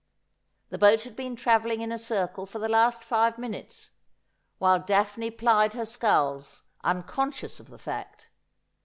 [0.69, 3.91] The boat had been travelling in a circle for the last five minutes,
[4.57, 8.27] while Daphne plied her sculls, unijonscious of the fact.